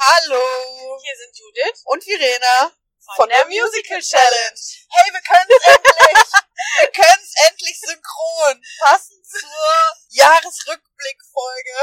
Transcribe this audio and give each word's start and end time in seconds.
Hallo. 0.00 0.96
Hier 1.02 1.16
sind 1.18 1.36
Judith 1.36 1.82
und 1.84 2.02
Verena 2.02 2.72
von, 3.04 3.16
von 3.16 3.28
der, 3.28 3.44
der, 3.44 3.52
Musical 3.52 4.00
Challenge. 4.00 4.60
Hey, 4.88 5.12
wir 5.12 5.20
können 5.20 5.50
es 5.52 5.66
endlich. 5.76 6.32
wir 6.80 6.92
können 6.92 7.20
es 7.22 7.34
endlich 7.50 7.80
synchron. 7.80 8.64
Passend 8.80 9.26
zur 9.28 9.44
Jahresrückblickfolge 10.08 11.76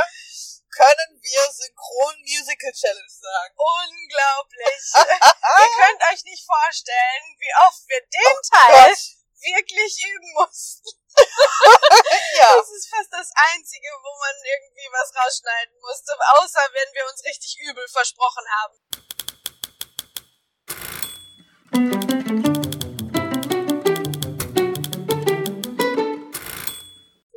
können 0.73 1.21
wir 1.21 1.41
synchron 1.53 2.15
Musical 2.25 2.71
Challenge 2.73 3.13
sagen. 3.21 3.53
Unglaublich. 3.53 4.81
Ihr 4.97 5.70
könnt 5.77 6.02
euch 6.11 6.23
nicht 6.23 6.43
vorstellen, 6.43 7.23
wie 7.38 7.54
oft 7.68 7.88
wir 7.88 8.02
den 8.02 8.34
oh 8.34 8.41
Teil 8.49 8.89
Gott. 8.89 9.16
Wirklich 9.41 9.93
üben 10.04 10.33
mussten. 10.33 10.89
ja. 12.38 12.49
Das 12.57 12.70
ist 12.70 12.89
fast 12.89 13.11
das 13.11 13.29
Einzige, 13.53 13.89
wo 14.02 14.11
man 14.17 14.35
irgendwie 14.43 14.89
was 14.91 15.13
rausschneiden 15.15 15.75
musste, 15.81 16.13
außer 16.39 16.61
wenn 16.73 16.93
wir 16.93 17.05
uns 17.09 17.23
richtig 17.23 17.57
übel 17.61 17.88
versprochen 17.89 18.45
haben. 18.61 18.77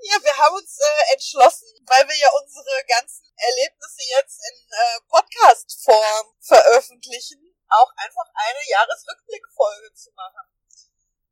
Ja, 0.03 0.17
wir 0.23 0.37
haben 0.39 0.57
uns 0.57 0.79
äh, 0.79 1.13
entschlossen, 1.13 1.69
weil 1.87 2.09
wir 2.09 2.17
ja 2.17 2.29
unsere 2.43 2.85
ganzen 2.89 3.33
Erlebnisse 3.37 4.03
jetzt 4.19 4.41
in 4.51 4.69
äh, 4.73 5.01
Podcast-Form 5.09 6.35
veröffentlichen, 6.41 7.55
auch 7.69 7.93
einfach 7.97 8.27
eine 8.35 8.59
Jahresrückblickfolge 8.69 9.95
zu 9.95 10.11
machen. 10.17 10.60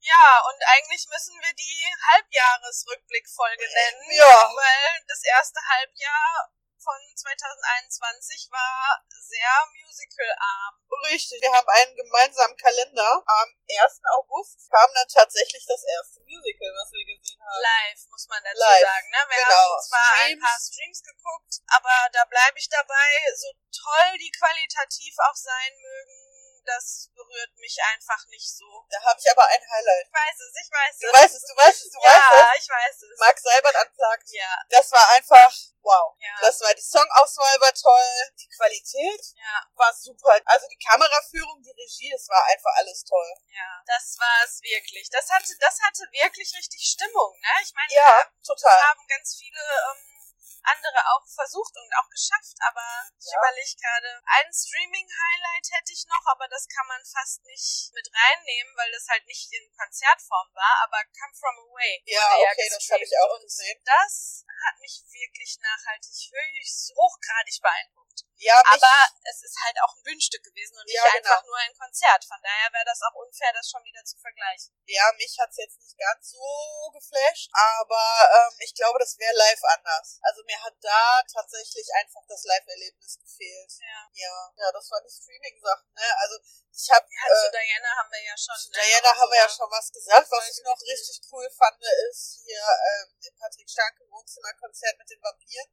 Ja, 0.09 0.41
und 0.49 0.61
eigentlich 0.73 1.05
müssen 1.09 1.37
wir 1.37 1.53
die 1.53 1.85
Halbjahresrückblickfolge 2.13 3.67
nennen, 3.69 4.11
ja. 4.17 4.51
weil 4.57 5.05
das 5.07 5.23
erste 5.23 5.61
Halbjahr 5.69 6.49
von 6.81 7.01
2021 7.15 8.49
war 8.51 9.05
sehr 9.05 9.53
musicalarm. 9.77 10.81
Richtig, 11.13 11.43
wir 11.43 11.53
haben 11.53 11.69
einen 11.69 11.95
gemeinsamen 11.97 12.57
Kalender. 12.57 13.23
Am 13.27 13.49
1. 13.69 14.01
August 14.17 14.71
kam 14.73 14.89
dann 14.95 15.09
tatsächlich 15.09 15.67
das 15.69 15.85
erste 15.85 16.21
Musical, 16.25 16.73
was 16.73 16.89
wir 16.89 17.05
gesehen 17.05 17.41
haben. 17.45 17.61
Live, 17.61 18.09
muss 18.09 18.27
man 18.29 18.41
dazu 18.43 18.65
Live. 18.65 18.81
sagen. 18.81 19.09
Ne? 19.11 19.21
Wir 19.29 19.45
genau. 19.45 19.61
haben 19.61 19.85
zwar 19.85 20.09
Streams. 20.09 20.25
ein 20.25 20.41
paar 20.41 20.59
Streams 20.59 21.01
geguckt, 21.05 21.55
aber 21.69 21.95
da 22.17 22.25
bleibe 22.25 22.57
ich 22.57 22.69
dabei, 22.69 23.11
so 23.37 23.53
toll 23.69 24.17
die 24.17 24.33
qualitativ 24.33 25.13
auch 25.29 25.37
sein 25.37 25.73
mögen 25.77 26.28
das 26.69 27.09
berührt 27.17 27.57
mich 27.57 27.77
einfach 27.95 28.21
nicht 28.29 28.45
so. 28.45 28.69
Da 28.91 29.01
habe 29.03 29.19
ich 29.19 29.31
aber 29.33 29.47
ein 29.47 29.65
Highlight. 29.65 30.07
Ich 30.07 30.13
weiß 30.13 30.39
es, 30.45 30.53
ich 30.61 30.71
weiß 30.71 30.95
es. 30.95 31.01
Du 31.01 31.09
weißt 31.09 31.35
es, 31.35 31.43
du 31.43 31.57
weißt 31.57 31.81
es, 31.85 31.91
du 31.91 31.99
ja, 31.99 32.09
weißt 32.09 32.29
es. 32.29 32.39
Ja, 32.39 32.53
ich 32.61 32.69
weiß 32.69 32.97
es. 33.03 33.19
Mark 33.19 33.39
Seibert 33.39 33.77
unplugged. 33.83 34.31
Ja. 34.31 34.53
Das 34.69 34.93
war 34.93 35.09
einfach 35.17 35.53
wow. 35.89 36.15
Ja. 36.21 36.37
Das 36.41 36.61
war 36.61 36.75
die 36.75 36.85
Songauswahl 36.85 37.61
war 37.61 37.73
toll, 37.73 38.13
die 38.37 38.49
Qualität 38.49 39.25
ja. 39.35 39.65
war 39.75 39.93
super. 39.95 40.37
Also 40.45 40.69
die 40.69 40.79
Kameraführung, 40.79 41.63
die 41.63 41.73
Regie, 41.73 42.13
es 42.13 42.29
war 42.29 42.45
einfach 42.45 42.73
alles 42.77 43.05
toll. 43.05 43.33
Ja, 43.49 43.83
das 43.87 44.17
war 44.19 44.45
es 44.45 44.61
wirklich. 44.63 45.09
Das 45.11 45.29
hatte, 45.31 45.57
das 45.59 45.81
hatte 45.81 46.05
wirklich 46.13 46.53
richtig 46.57 46.85
Stimmung, 46.85 47.33
ne? 47.41 47.55
Ich 47.63 47.73
meine, 47.75 47.93
ja, 47.93 48.27
total. 48.45 48.81
haben 48.89 49.07
ganz 49.09 49.37
viele 49.37 49.61
ähm, 49.61 50.18
andere 50.63 51.01
auch 51.15 51.27
versucht 51.27 51.75
und 51.77 51.91
auch 51.99 52.09
geschafft, 52.11 52.57
aber 52.67 52.85
ich 53.19 53.31
ja. 53.31 53.39
überlege 53.39 53.77
gerade, 53.81 54.11
ein 54.25 54.49
Streaming-Highlight 54.53 55.67
hätte 55.73 55.93
ich 55.93 56.05
noch, 56.07 56.25
aber 56.27 56.49
das 56.49 56.67
kann 56.69 56.87
man 56.87 57.03
fast 57.05 57.45
nicht 57.45 57.93
mit 57.95 58.09
reinnehmen, 58.13 58.77
weil 58.77 58.91
das 58.93 59.09
halt 59.09 59.27
nicht 59.27 59.53
in 59.53 59.71
Konzertform 59.73 60.55
war, 60.55 60.75
aber 60.85 60.99
Come 61.19 61.35
From 61.35 61.57
Away. 61.71 62.03
Ja, 62.07 62.25
okay, 62.37 62.69
das 62.71 62.89
habe 62.91 63.05
ich 63.05 63.15
auch 63.19 63.41
gesehen. 63.41 63.81
Das 63.85 64.45
hat 64.67 64.79
mich 64.81 65.03
wirklich 65.07 65.59
nachhaltig 65.61 66.31
höchst 66.33 66.93
hochgradig 66.97 67.61
beeindruckt. 67.63 67.99
Ja, 68.39 68.55
aber 68.65 68.95
es 69.27 69.43
ist 69.43 69.59
halt 69.65 69.77
auch 69.83 69.95
ein 69.95 70.03
Bühnenstück 70.03 70.43
gewesen 70.43 70.79
und 70.79 70.87
nicht 70.87 70.95
ja, 70.95 71.03
genau. 71.11 71.19
einfach 71.19 71.45
nur 71.45 71.59
ein 71.59 71.75
Konzert. 71.75 72.25
Von 72.25 72.39
daher 72.43 72.73
wäre 72.73 72.85
das 72.87 73.01
auch 73.03 73.15
unfair, 73.19 73.53
das 73.53 73.69
schon 73.69 73.83
wieder 73.83 74.05
zu 74.05 74.17
vergleichen. 74.19 74.79
Ja, 74.87 75.11
mich 75.19 75.37
hat's 75.39 75.57
jetzt 75.57 75.79
nicht 75.81 75.99
ganz 75.99 76.31
so 76.31 76.91
geflasht, 76.95 77.51
aber 77.53 77.99
ähm, 77.99 78.55
ich 78.61 78.75
glaube, 78.75 78.99
das 79.01 79.19
wäre 79.19 79.35
live 79.35 79.63
anders. 79.75 80.21
Also 80.23 80.43
mir 80.49 80.61
hat 80.65 80.75
da 80.81 81.23
tatsächlich 81.29 81.87
einfach 82.01 82.25
das 82.27 82.43
Live-Erlebnis 82.45 83.21
gefehlt. 83.21 83.73
Ja. 83.85 84.09
ja. 84.13 84.37
Ja, 84.57 84.73
das 84.73 84.91
war 84.91 85.01
die 85.05 85.13
Streaming-Sachen, 85.13 85.93
ne? 85.93 86.09
Also 86.25 86.41
ich 86.73 86.89
habe 86.89 87.05
ja, 87.05 87.25
äh, 87.29 87.45
zu 87.45 87.51
Diana 87.53 87.91
haben 88.01 88.11
wir 88.11 88.25
ja 88.25 88.37
schon. 88.37 88.57
Zu 88.57 88.71
ne, 88.73 88.81
Diana 88.81 89.13
haben 89.13 89.31
wir 89.31 89.39
ja 89.45 89.49
schon 89.49 89.71
was 89.71 89.93
gesagt. 89.93 90.27
Was 90.31 90.49
ich 90.49 90.65
noch 90.65 90.81
richtig 90.81 91.21
cool 91.31 91.47
fand, 91.53 91.77
ist 92.09 92.41
hier 92.43 92.65
ähm, 92.65 93.37
Patrick 93.39 93.69
Stark 93.69 94.01
im 94.01 94.11
Wohnzimmerkonzert 94.11 94.97
mit 94.97 95.11
den 95.11 95.23
Vampiren. 95.23 95.69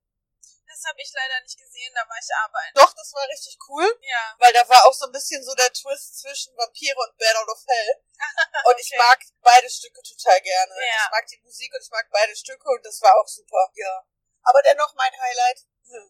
Das 0.66 0.84
habe 0.90 1.00
ich 1.00 1.12
leider 1.14 1.40
nicht 1.42 1.58
gesehen, 1.58 1.94
da 1.94 2.02
war 2.10 2.18
ich 2.20 2.36
arbeiten. 2.36 2.74
Doch, 2.76 2.94
das 2.94 3.14
war 3.14 3.28
richtig 3.30 3.58
cool. 3.70 3.88
Ja. 4.02 4.36
Weil 4.40 4.52
da 4.52 4.68
war 4.68 4.84
auch 4.86 4.94
so 4.94 5.06
ein 5.06 5.12
bisschen 5.12 5.44
so 5.44 5.54
der 5.56 5.72
Twist 5.72 6.20
zwischen 6.20 6.58
Vampire 6.58 6.98
und 6.98 7.18
Bad 7.18 7.36
Out 7.38 7.50
of 7.50 7.64
Hell. 7.66 8.04
Und 8.66 8.74
okay. 8.74 8.82
ich 8.82 8.98
mag 8.98 9.20
beide 9.42 9.70
Stücke 9.70 10.02
total 10.02 10.42
gerne. 10.42 10.74
Ja. 10.74 11.06
Ich 11.06 11.12
mag 11.12 11.28
die 11.28 11.42
Musik 11.44 11.72
und 11.74 11.82
ich 11.82 11.92
mag 11.92 12.08
beide 12.10 12.36
Stücke 12.36 12.68
und 12.70 12.84
das 12.84 13.02
war 13.02 13.14
auch 13.14 13.28
super. 13.28 13.70
Ja. 13.76 14.06
Aber 14.46 14.62
dennoch 14.62 14.94
mein 14.96 15.12
Highlight 15.20 15.60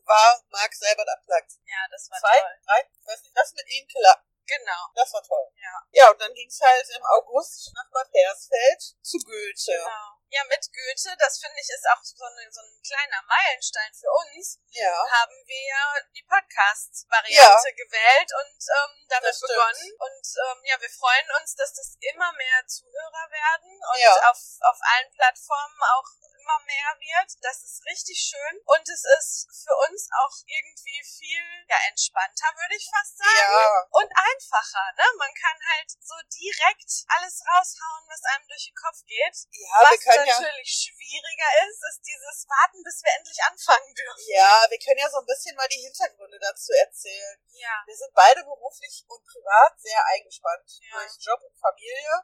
war 0.05 0.41
Mark 0.49 0.73
Seibert 0.73 1.07
Unplugged. 1.17 1.51
Ja, 1.65 1.79
das 1.91 2.09
war 2.09 2.19
Zwei, 2.19 2.39
toll. 2.39 2.59
drei, 2.65 2.89
weiß 3.11 3.21
nicht, 3.23 3.35
das 3.37 3.53
mit 3.53 3.67
Ihnen 3.69 3.87
Killer. 3.87 4.23
Genau. 4.47 4.81
Das 4.93 5.11
war 5.11 5.23
toll. 5.23 5.49
Ja. 5.57 5.73
Ja, 5.91 6.11
und 6.11 6.21
dann 6.21 6.33
ging's 6.33 6.61
halt 6.61 6.87
im 6.95 7.03
August 7.17 7.71
nach 7.73 7.89
Bad 7.91 8.07
Hersfeld 8.13 8.81
zu 9.01 9.17
Goethe. 9.17 9.73
Genau. 9.73 10.11
Ja, 10.29 10.43
mit 10.45 10.61
Goethe, 10.69 11.15
das 11.17 11.39
finde 11.39 11.57
ich 11.59 11.69
ist 11.69 11.87
auch 11.89 12.03
so, 12.03 12.23
eine, 12.25 12.45
so 12.51 12.61
ein 12.61 12.81
kleiner 12.85 13.21
Meilenstein 13.25 13.91
für 13.93 14.11
uns, 14.11 14.59
ja. 14.69 14.91
haben 15.09 15.37
wir 15.47 15.75
die 16.13 16.23
Podcast-Variante 16.23 17.69
Ja. 17.69 17.75
gewählt 17.75 18.29
und 18.37 18.59
ähm, 18.69 19.05
damit 19.09 19.39
begonnen. 19.39 19.87
Und 19.97 20.25
ähm, 20.45 20.59
ja, 20.65 20.81
wir 20.81 20.89
freuen 20.89 21.27
uns, 21.41 21.55
dass 21.55 21.73
das 21.73 21.97
immer 22.01 22.31
mehr 22.33 22.67
Zuhörer 22.67 23.25
werden 23.31 23.71
und 23.93 23.99
Ja. 23.99 24.29
auf, 24.29 24.41
auf 24.61 24.79
allen 24.93 25.11
Plattformen 25.13 25.79
auch 25.97 26.09
immer 26.45 26.61
mehr 26.69 26.93
wird. 27.01 27.29
Das 27.41 27.57
ist 27.65 27.81
richtig 27.89 28.21
schön. 28.21 28.61
Und 28.69 28.85
es 28.85 29.01
ist 29.17 29.49
für 29.49 29.73
uns 29.89 30.05
auch 30.21 30.35
irgendwie 30.45 31.01
viel 31.01 31.41
ja, 31.65 31.77
entspannter, 31.89 32.53
würde 32.53 32.77
ich 32.77 32.85
fast 32.85 33.17
sagen. 33.17 33.49
Ja. 33.49 33.81
Und 33.89 34.09
einfacher, 34.13 34.85
ne? 34.93 35.05
Man 35.17 35.33
kann 35.33 35.57
halt 35.73 35.89
so 35.89 36.13
direkt 36.29 36.91
alles 37.17 37.41
raushauen, 37.41 38.05
was 38.05 38.21
einem 38.29 38.45
durch 38.45 38.69
den 38.69 38.77
Kopf 38.77 39.01
geht. 39.09 39.37
Ja, 39.49 39.89
wir 39.89 39.97
Was 39.97 40.05
können 40.05 40.29
ja, 40.29 40.37
natürlich 40.37 40.69
schwieriger 40.69 41.51
ist, 41.65 41.81
ist 41.89 42.01
dieses 42.05 42.45
Warten, 42.45 42.79
bis 42.85 43.01
wir 43.01 43.13
endlich 43.17 43.41
anfangen 43.41 43.91
dürfen. 43.97 44.29
ja, 44.29 44.53
wir 44.69 44.77
können 44.77 45.01
ja 45.01 45.09
so 45.09 45.17
ein 45.17 45.25
bisschen 45.25 45.55
mal 45.57 45.67
die 45.67 45.81
Hintergründe 45.81 46.37
dazu 46.37 46.71
erzählen. 46.77 47.41
Ja. 47.57 47.81
Wir 47.89 47.97
sind 47.97 48.13
beide 48.13 48.43
beruflich 48.45 49.03
und 49.09 49.25
privat 49.25 49.73
sehr 49.81 50.05
eingespannt 50.13 50.69
Ja. 50.85 50.99
durch 51.01 51.17
Job 51.25 51.41
und 51.41 51.57
Familie. 51.57 52.21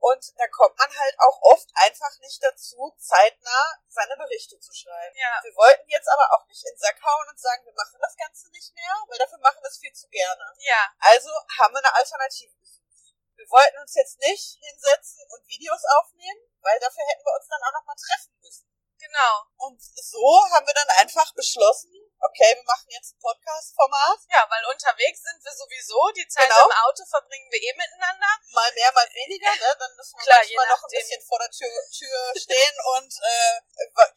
Und 0.00 0.32
da 0.38 0.48
kommt 0.48 0.76
man 0.78 0.88
halt 0.88 1.14
auch 1.20 1.38
oft 1.52 1.68
einfach 1.74 2.18
nicht 2.20 2.42
dazu, 2.42 2.96
zeitnah 2.96 3.78
seine 3.88 4.16
Berichte 4.16 4.58
zu 4.58 4.72
schreiben. 4.72 5.14
Ja. 5.14 5.40
Wir 5.42 5.54
wollten 5.54 5.88
jetzt 5.88 6.08
aber 6.08 6.24
auch 6.32 6.46
nicht 6.46 6.64
in 6.64 6.72
den 6.72 6.78
Sack 6.78 6.96
hauen 7.04 7.28
und 7.28 7.38
sagen, 7.38 7.64
wir 7.66 7.74
machen 7.76 8.00
das 8.00 8.16
Ganze 8.16 8.48
nicht 8.48 8.74
mehr, 8.74 8.96
weil 9.08 9.18
dafür 9.18 9.38
machen 9.38 9.62
wir 9.62 9.68
es 9.68 9.78
viel 9.78 9.92
zu 9.92 10.08
gerne. 10.08 10.44
Ja. 10.56 10.88
Also 11.00 11.28
haben 11.58 11.74
wir 11.74 11.84
eine 11.84 11.94
Alternative 11.94 12.56
gesucht. 12.56 12.80
Wir 13.36 13.48
wollten 13.50 13.78
uns 13.78 13.94
jetzt 13.94 14.18
nicht 14.20 14.58
hinsetzen 14.60 15.24
und 15.28 15.46
Videos 15.46 15.84
aufnehmen, 16.00 16.48
weil 16.60 16.80
dafür 16.80 17.04
hätten 17.04 17.24
wir 17.24 17.36
uns 17.36 17.48
dann 17.48 17.62
auch 17.62 17.72
nochmal 17.72 17.96
treffen 17.96 18.36
müssen. 18.40 18.68
Genau. 18.96 19.44
Und 19.56 19.80
so 19.80 20.24
haben 20.52 20.66
wir 20.66 20.74
dann 20.74 20.88
einfach 21.00 21.32
beschlossen, 21.34 21.92
okay, 22.20 22.54
wir 22.54 22.64
machen 22.64 22.88
jetzt 22.90 23.14
ein 23.14 23.20
Podcast-Format. 23.20 24.18
Ja, 24.30 24.46
weil 24.48 24.64
unterwegs 24.66 25.22
sind 25.22 25.44
wir 25.44 25.52
sowieso. 25.52 26.00
Die 26.16 26.28
Zeit 26.28 26.48
Genau. 26.48 26.66
im 26.66 26.76
Auto 26.84 27.04
verbringen 27.06 27.50
wir 27.50 27.60
eh 27.60 27.74
miteinander. 27.76 28.30
Mal 28.52 28.72
mehr, 28.72 28.92
mal 28.92 29.08
weniger, 29.14 29.50
ne? 29.56 29.76
Dann 29.78 29.96
müssen 29.96 30.18
wir 30.18 30.24
Klar, 30.24 30.38
manchmal 30.40 30.68
noch 30.68 30.82
ein 30.84 30.90
bisschen 30.90 31.22
vor 31.22 31.38
der 31.38 31.50
Tür, 31.50 31.72
Tür 31.90 32.32
stehen 32.36 32.76
und 32.96 33.12
äh, 33.22 33.60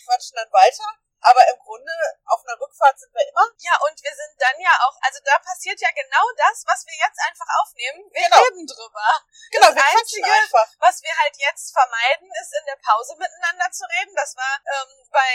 quatschen 0.04 0.36
dann 0.36 0.52
weiter. 0.52 0.88
Aber 1.24 1.42
im 1.50 1.60
Grunde, 1.64 1.92
auf 2.28 2.42
einer 2.44 2.60
Rückfahrt 2.60 3.00
sind 3.00 3.14
wir 3.14 3.24
immer. 3.30 3.48
Ja, 3.60 3.76
und 3.88 3.96
wir 4.04 4.12
sind 4.16 4.36
dann 4.40 4.60
ja 4.60 4.72
auch, 4.84 4.96
also 5.02 5.20
da 5.24 5.40
passiert 5.40 5.80
ja 5.80 5.90
genau 5.96 6.26
das, 6.36 6.64
was 6.68 6.86
wir 6.86 6.96
jetzt 7.00 7.20
einfach 7.28 7.48
aufnehmen. 7.64 8.04
Wir 8.12 8.24
Genau. 8.28 8.44
reden 8.44 8.68
drüber. 8.68 9.08
Genau, 9.52 9.68
Das 9.68 9.76
wir 9.76 9.88
Einzige, 10.00 10.32
einfach. 10.32 10.68
Was 10.80 11.02
wir 11.02 11.16
halt 11.18 11.36
jetzt 11.38 11.72
vermeiden, 11.72 12.30
ist 12.42 12.54
in 12.60 12.66
der 12.66 12.80
Pause 12.84 13.16
miteinander 13.18 13.72
zu 13.72 13.86
reden. 14.00 14.16
Das 14.16 14.36
war 14.36 14.56
ähm, 14.68 14.92
bei, 15.12 15.34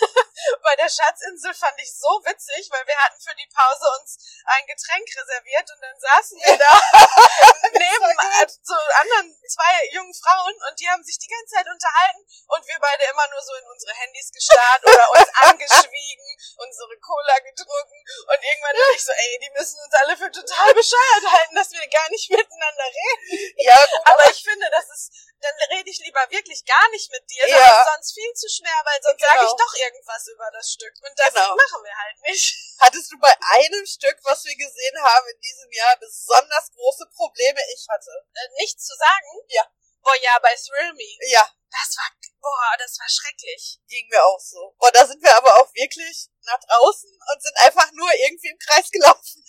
bei 0.62 0.76
der 0.76 0.88
Schatzinsel 0.88 1.54
fand 1.54 1.80
ich 1.80 1.92
so 1.96 2.08
witzig, 2.24 2.68
weil 2.70 2.86
wir 2.86 2.96
hatten 2.98 3.20
für 3.20 3.34
die 3.34 3.48
Pause 3.48 3.86
uns 4.00 4.18
ein 4.46 4.66
Getränk 4.66 5.08
reserviert 5.16 5.68
und 5.70 5.80
dann 5.80 5.98
saßen 6.00 6.38
wir 6.44 6.58
da 6.58 6.72
neben 7.72 8.18
so 8.62 8.74
anderen 8.74 9.36
zwei 9.48 9.74
jungen 9.92 10.14
Frauen 10.14 10.54
und 10.68 10.78
die 10.80 10.88
haben 10.88 11.02
sich 11.04 11.18
die 11.18 11.28
ganze 11.28 11.54
Zeit 11.56 11.66
unterhalten 11.66 12.20
und 12.48 12.66
wir 12.66 12.78
beide 12.80 13.04
immer 13.04 13.26
nur 13.28 13.42
so 13.42 13.54
in 13.54 13.66
unsere 13.66 13.94
Handys 13.94 14.32
gestarrt 14.32 14.82
oder 14.84 15.10
angeschwiegen, 15.46 16.28
unsere 16.56 16.98
Cola 17.00 17.38
getrunken 17.40 18.00
und 18.28 18.40
irgendwann 18.42 18.76
dachte 18.76 18.96
ich 18.96 19.04
so, 19.04 19.12
ey, 19.12 19.38
die 19.42 19.50
müssen 19.50 19.78
uns 19.84 19.94
alle 19.94 20.16
für 20.16 20.30
total 20.30 20.74
bescheuert 20.74 21.24
halten, 21.32 21.54
dass 21.54 21.70
wir 21.70 21.86
gar 21.88 22.08
nicht 22.10 22.30
miteinander 22.30 22.84
reden. 22.84 23.54
Ja, 23.58 23.76
gut, 23.76 24.00
Aber 24.04 24.30
ich 24.30 24.42
finde, 24.42 24.68
das 24.70 24.88
ist, 24.90 25.12
dann 25.40 25.54
rede 25.70 25.90
ich 25.90 25.98
lieber 26.00 26.24
wirklich 26.30 26.64
gar 26.64 26.88
nicht 26.90 27.10
mit 27.10 27.28
dir. 27.30 27.48
Ja. 27.48 27.58
Das 27.58 27.78
ist 27.78 27.92
sonst 27.94 28.14
viel 28.14 28.32
zu 28.34 28.48
schwer, 28.48 28.78
weil 28.84 29.02
sonst 29.02 29.20
sage 29.20 29.38
Genau. 29.38 29.50
ich 29.50 29.58
doch 29.58 29.74
irgendwas 29.74 30.26
über 30.28 30.50
das 30.52 30.70
Stück. 30.70 30.94
Und 31.02 31.18
das 31.18 31.34
Genau. 31.34 31.56
machen 31.56 31.82
wir 31.84 31.96
halt 31.98 32.20
nicht. 32.22 32.54
Hattest 32.78 33.10
du 33.12 33.18
bei 33.18 33.34
einem 33.58 33.86
Stück, 33.86 34.18
was 34.22 34.44
wir 34.44 34.56
gesehen 34.56 35.02
haben 35.02 35.26
in 35.28 35.40
diesem 35.40 35.70
Jahr, 35.72 35.96
besonders 35.98 36.70
große 36.72 37.06
Probleme? 37.14 37.60
Ich 37.74 37.86
hatte. 37.88 38.10
Äh, 38.34 38.48
nichts 38.58 38.86
zu 38.86 38.94
sagen? 38.94 39.42
Ja. 39.48 39.66
Boah, 40.02 40.16
ja, 40.20 40.38
bei 40.40 40.54
Thrill 40.54 40.92
Me. 40.94 41.16
Ja, 41.30 41.48
Das 41.70 41.96
war, 41.96 42.10
boah, 42.40 42.76
das 42.78 42.98
war 42.98 43.08
schrecklich. 43.08 43.78
ging 43.88 44.06
mir 44.10 44.22
auch 44.24 44.40
so. 44.40 44.74
Und 44.78 44.94
da 44.96 45.06
sind 45.06 45.22
wir 45.22 45.34
aber 45.36 45.60
auch 45.60 45.72
wirklich 45.74 46.28
nach 46.42 46.58
draußen 46.60 47.10
und 47.32 47.42
sind 47.42 47.56
einfach 47.58 47.90
nur 47.92 48.12
irgendwie 48.12 48.48
im 48.48 48.58
Kreis 48.58 48.90
gelaufen. 48.90 49.44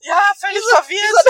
Ja, 0.00 0.32
völlig 0.38 0.58
Wieso- 0.58 0.68
verwirrt. 0.76 1.26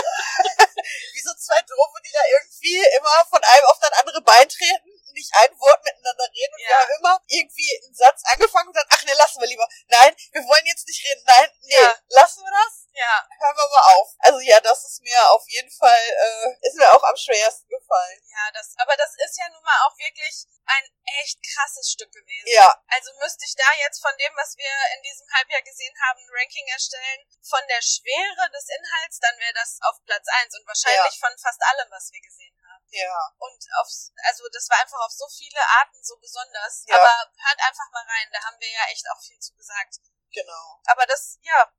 Wie 1.13 1.21
so 1.21 1.35
zwei 1.39 1.61
Doofe, 1.61 2.01
die 2.05 2.13
da 2.13 2.21
irgendwie 2.33 2.81
immer 2.97 3.25
von 3.29 3.43
einem 3.45 3.65
auf 3.67 3.79
das 3.79 3.93
andere 3.93 4.23
Bein 4.23 4.49
treten, 4.49 4.89
nicht 5.13 5.31
ein 5.35 5.53
Wort 5.61 5.85
miteinander 5.85 6.25
reden. 6.25 6.55
Und 6.55 6.61
Ja. 6.63 6.69
wir 6.69 6.77
haben 6.81 6.91
immer 6.99 7.21
irgendwie 7.29 7.81
einen 7.85 7.95
Satz 7.95 8.23
angefangen 8.33 8.69
und 8.69 8.75
dann, 8.77 8.87
ach 8.89 9.05
nee, 9.05 9.13
lassen 9.13 9.41
wir 9.43 9.49
lieber. 9.49 9.69
Nein, 9.89 10.17
wir 10.33 10.43
wollen 10.49 10.65
jetzt 10.65 10.89
nicht 10.89 11.05
reden. 11.05 11.23
Nein, 11.27 11.51
nee, 11.61 11.75
Ja. 11.77 11.95
lassen 12.09 12.43
wir 12.43 12.51
das. 12.51 12.87
Ja, 12.95 13.29
Hören 13.41 13.57
wir 13.57 13.69
mal 13.69 13.93
auf. 13.97 14.09
Also 14.21 14.41
ja, 14.41 14.61
das 14.61 14.85
ist 14.85 15.03
mir 15.03 15.31
auf 15.31 15.45
jeden 15.49 15.71
Fall, 15.71 16.01
äh, 16.01 16.67
ist 16.67 16.77
mir 16.77 16.91
auch 16.95 17.03
am 17.03 17.17
schwersten 17.17 17.69
gefallen. 17.69 18.22
Ja, 18.63 18.69
das, 18.69 18.79
aber 18.79 18.97
das 18.97 19.13
ist 19.19 19.39
ja 19.39 19.49
nun 19.51 19.63
mal 19.63 19.79
auch 19.87 19.97
wirklich 19.99 20.47
ein 20.67 20.85
echt 21.21 21.39
krasses 21.43 21.91
Stück 21.91 22.13
gewesen. 22.13 22.47
Ja, 22.47 22.69
Also 22.89 23.11
müsste 23.19 23.45
ich 23.45 23.55
da 23.57 23.67
jetzt 23.83 24.01
von 24.01 24.15
dem, 24.17 24.33
was 24.37 24.57
wir 24.57 24.71
in 24.97 25.03
diesem 25.03 25.27
Halbjahr 25.33 25.63
gesehen 25.63 25.95
haben, 26.07 26.21
ein 26.21 26.35
Ranking 26.39 26.67
erstellen, 26.69 27.21
von 27.43 27.63
der 27.69 27.83
Schwere 27.83 28.51
des 28.51 28.69
Inhalts, 28.69 29.19
dann 29.19 29.39
wäre 29.39 29.53
das 29.55 29.79
auf 29.83 29.99
Platz 30.05 30.27
eins 30.41 30.55
und 30.55 30.67
wahrscheinlich 30.67 31.19
von 31.19 31.35
fast 31.39 31.63
allem, 31.63 31.91
was 31.91 32.11
wir 32.13 32.21
gesehen 32.21 32.57
haben. 32.63 32.87
ja, 32.91 33.35
Und 33.39 33.61
aufs, 33.81 34.13
also 34.25 34.49
das 34.53 34.69
war 34.71 34.79
einfach 34.81 35.01
auf 35.01 35.13
so 35.13 35.29
viele 35.29 35.61
Arten 35.83 36.03
so 36.03 36.17
besonders. 36.19 36.85
Ja. 36.87 36.97
Aber 36.97 37.33
hört 37.35 37.61
einfach 37.61 37.91
mal 37.91 38.07
rein, 38.07 38.29
da 38.33 38.43
haben 38.45 38.61
wir 38.61 38.71
ja 38.71 38.85
echt 38.91 39.07
auch 39.11 39.21
viel 39.21 39.39
zu 39.39 39.55
gesagt. 39.55 39.99
genau. 40.31 40.81
Aber 40.87 41.07
das, 41.07 41.39
ja, 41.43 41.73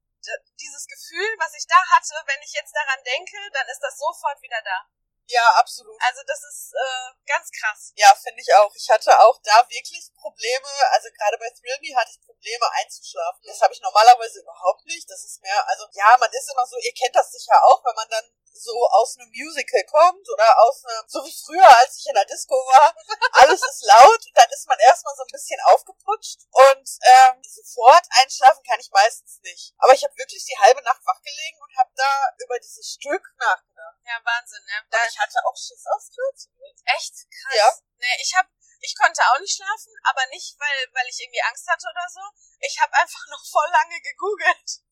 dieses 0.59 0.87
Gefühl, 0.87 1.35
was 1.39 1.53
ich 1.53 1.67
da 1.67 1.79
hatte, 1.95 2.15
wenn 2.27 2.41
ich 2.41 2.53
jetzt 2.53 2.73
daran 2.75 3.03
denke, 3.03 3.37
dann 3.51 3.67
ist 3.67 3.81
das 3.81 3.97
sofort 3.97 4.41
wieder 4.41 4.61
da. 4.63 4.87
Ja, 5.27 5.45
absolut. 5.57 5.95
Also 6.01 6.21
das 6.27 6.43
ist 6.43 6.73
äh, 6.75 7.09
ganz 7.25 7.49
krass. 7.51 7.93
Ja, 7.95 8.13
finde 8.15 8.41
ich 8.41 8.53
auch. 8.55 8.73
Ich 8.75 8.89
hatte 8.89 9.11
auch 9.21 9.39
da 9.43 9.63
wirklich 9.69 10.11
Probleme, 10.15 10.67
also 10.91 11.07
gerade 11.15 11.37
bei 11.37 11.49
Thrill 11.49 11.79
Me 11.81 11.95
hatte 11.95 12.11
ich 12.11 12.21
Probleme 12.25 12.65
einzuschlafen. 12.71 13.41
Das 13.45 13.61
habe 13.61 13.73
ich 13.73 13.81
normalerweise 13.81 14.41
überhaupt 14.41 14.85
nicht. 14.85 15.09
Das 15.09 15.23
ist 15.23 15.41
mehr, 15.41 15.67
also 15.67 15.87
ja, 15.93 16.17
man 16.19 16.31
ist 16.31 16.51
immer 16.51 16.65
so, 16.67 16.77
ihr 16.77 16.93
kennt 16.93 17.15
das 17.15 17.31
sicher 17.31 17.55
auch, 17.65 17.83
wenn 17.85 17.95
man 17.95 18.09
dann 18.09 18.25
so 18.53 18.73
aus 18.91 19.17
einem 19.17 19.29
Musical 19.33 19.83
kommt 19.89 20.29
oder 20.29 20.47
aus 20.61 20.85
einem, 20.85 21.03
so 21.07 21.25
wie 21.25 21.33
früher, 21.33 21.67
als 21.79 21.97
ich 21.97 22.07
in 22.07 22.15
der 22.15 22.25
Disco 22.25 22.55
war, 22.55 22.93
alles 23.43 23.61
ist 23.61 23.83
laut, 23.85 24.23
dann 24.33 24.49
ist 24.51 24.67
man 24.67 24.79
erstmal 24.79 25.15
so 25.15 25.23
ein 25.23 25.33
bisschen 25.33 25.59
aufgeputscht 25.73 26.45
und 26.51 26.87
ähm, 27.01 27.41
sofort 27.43 28.05
einschlafen 28.21 28.63
kann 28.63 28.79
ich 28.79 28.91
meistens 28.91 29.39
nicht. 29.41 29.73
Aber 29.77 29.93
ich 29.93 30.03
habe 30.03 30.15
wirklich 30.17 30.45
die 30.45 30.57
halbe 30.57 30.81
Nacht 30.83 31.01
wachgelegen 31.05 31.59
und 31.61 31.75
habe 31.77 31.91
da 31.95 32.29
über 32.43 32.59
dieses 32.59 32.93
Stück 32.93 33.23
nachgedacht. 33.37 33.97
Ja, 34.05 34.21
Wahnsinn, 34.23 34.63
ne? 34.65 34.77
Und 34.85 35.09
ich 35.09 35.19
hatte 35.19 35.39
auch 35.45 35.57
Schiss 35.57 35.85
aufs 35.91 36.11
Klo 36.13 36.25
zu 36.35 36.49
gehen. 36.53 36.77
echt 36.85 37.15
krass. 37.29 37.57
Ja. 37.57 37.69
Nee, 37.97 38.17
ich 38.21 38.35
hab, 38.35 38.45
ich 38.79 38.95
konnte 38.95 39.21
auch 39.31 39.39
nicht 39.39 39.55
schlafen, 39.55 39.93
aber 40.03 40.25
nicht, 40.27 40.55
weil, 40.59 40.87
weil 40.93 41.07
ich 41.07 41.19
irgendwie 41.19 41.41
Angst 41.41 41.67
hatte 41.67 41.87
oder 41.89 42.07
so. 42.11 42.21
Ich 42.59 42.79
habe 42.79 42.93
einfach 42.93 43.25
noch 43.29 43.43
voll 43.45 43.69
lange 43.71 43.99
gegoogelt 44.01 44.83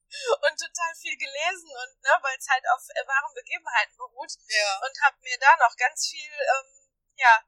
und 0.47 0.55
total 0.59 0.93
viel 0.95 1.17
gelesen 1.17 1.69
und 1.69 1.91
ne, 2.01 2.13
weil 2.21 2.37
es 2.37 2.47
halt 2.49 2.63
auf 2.73 2.83
äh, 2.95 3.07
wahren 3.07 3.33
Begebenheiten 3.33 3.97
beruht 3.97 4.31
Ja. 4.47 4.79
und 4.85 4.93
habe 5.03 5.17
mir 5.21 5.37
da 5.39 5.55
noch 5.57 5.75
ganz 5.77 6.07
viel 6.07 6.31
ähm, 6.31 6.89
ja 7.15 7.43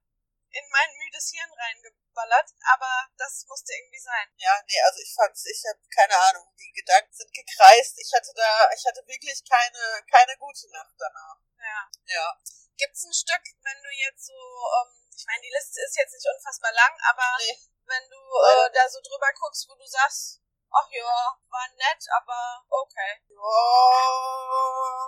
in 0.54 0.70
mein 0.70 0.92
müdes 1.02 1.32
Hirn 1.34 1.50
reingeballert, 1.52 2.50
aber 2.74 3.10
das 3.18 3.44
musste 3.48 3.74
irgendwie 3.74 4.00
sein. 4.00 4.30
Ja, 4.38 4.54
nee, 4.68 4.82
also 4.86 5.00
ich 5.02 5.12
fand's, 5.16 5.44
ich 5.50 5.64
habe 5.66 5.82
keine 5.90 6.16
Ahnung, 6.30 6.46
die 6.60 6.72
Gedanken 6.72 7.12
sind 7.12 7.34
gekreist. 7.34 7.98
Ich 7.98 8.12
hatte 8.14 8.32
da, 8.36 8.70
ich 8.70 8.86
hatte 8.86 9.02
wirklich 9.08 9.42
keine, 9.50 9.82
keine 10.06 10.38
gute 10.38 10.70
Nacht 10.70 10.94
danach. 11.00 11.38
Ja. 11.58 11.90
Ja. 12.06 12.38
Gibt's 12.78 13.04
ein 13.04 13.14
Stück, 13.14 13.42
wenn 13.64 13.82
du 13.82 13.90
jetzt 14.06 14.26
so, 14.28 14.34
ähm, 14.38 15.10
ich 15.10 15.26
meine, 15.26 15.42
die 15.42 15.50
Liste 15.58 15.82
ist 15.82 15.98
jetzt 15.98 16.14
nicht 16.14 16.28
unfassbar 16.30 16.72
lang, 16.74 16.94
aber 17.10 17.26
Nee. 17.40 17.58
wenn 17.90 18.10
du 18.10 18.22
äh, 18.22 18.70
da 18.74 18.88
so 18.90 19.02
drüber 19.02 19.34
guckst, 19.34 19.66
wo 19.70 19.74
du 19.74 19.86
sagst, 19.88 20.40
ach 20.74 20.90
ja, 20.92 21.38
war 21.50 21.68
nett, 21.78 22.04
aber 22.18 22.66
okay. 22.70 23.22
Oh, 23.38 25.08